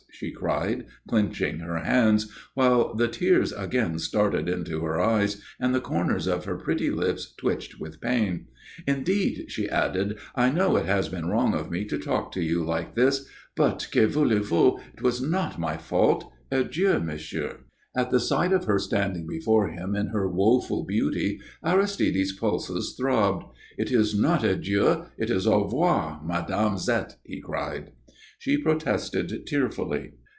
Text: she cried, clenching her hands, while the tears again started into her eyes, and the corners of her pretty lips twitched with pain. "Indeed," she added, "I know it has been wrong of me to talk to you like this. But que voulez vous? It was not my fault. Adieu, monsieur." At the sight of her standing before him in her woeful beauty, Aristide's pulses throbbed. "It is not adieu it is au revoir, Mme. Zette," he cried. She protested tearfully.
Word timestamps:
she 0.13 0.29
cried, 0.29 0.85
clenching 1.07 1.57
her 1.59 1.79
hands, 1.79 2.31
while 2.53 2.93
the 2.93 3.07
tears 3.07 3.51
again 3.53 3.97
started 3.97 4.47
into 4.47 4.81
her 4.81 4.99
eyes, 5.01 5.41
and 5.59 5.73
the 5.73 5.81
corners 5.81 6.27
of 6.27 6.45
her 6.45 6.57
pretty 6.57 6.91
lips 6.91 7.33
twitched 7.37 7.79
with 7.79 7.99
pain. 7.99 8.45
"Indeed," 8.85 9.49
she 9.49 9.67
added, 9.67 10.19
"I 10.35 10.51
know 10.51 10.75
it 10.75 10.85
has 10.85 11.09
been 11.09 11.25
wrong 11.25 11.55
of 11.55 11.71
me 11.71 11.85
to 11.85 11.97
talk 11.97 12.31
to 12.33 12.41
you 12.43 12.63
like 12.63 12.93
this. 12.93 13.27
But 13.55 13.87
que 13.91 14.05
voulez 14.05 14.45
vous? 14.45 14.79
It 14.93 15.01
was 15.01 15.21
not 15.23 15.57
my 15.59 15.77
fault. 15.77 16.31
Adieu, 16.51 16.99
monsieur." 16.99 17.61
At 17.95 18.11
the 18.11 18.19
sight 18.19 18.53
of 18.53 18.65
her 18.65 18.77
standing 18.77 19.25
before 19.25 19.69
him 19.69 19.95
in 19.95 20.07
her 20.07 20.29
woeful 20.29 20.83
beauty, 20.85 21.39
Aristide's 21.65 22.31
pulses 22.33 22.93
throbbed. 22.95 23.45
"It 23.75 23.91
is 23.91 24.13
not 24.17 24.43
adieu 24.43 25.07
it 25.17 25.31
is 25.31 25.47
au 25.47 25.63
revoir, 25.63 26.21
Mme. 26.23 26.75
Zette," 26.77 27.15
he 27.23 27.41
cried. 27.41 27.93
She 28.37 28.57
protested 28.57 29.45
tearfully. 29.45 30.13